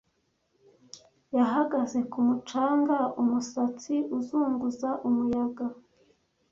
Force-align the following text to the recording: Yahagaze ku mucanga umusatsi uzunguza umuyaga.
Yahagaze 1.37 1.99
ku 2.11 2.19
mucanga 2.27 2.97
umusatsi 3.21 3.95
uzunguza 4.17 4.89
umuyaga. 5.07 5.65